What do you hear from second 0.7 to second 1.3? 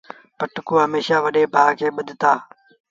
هميشآ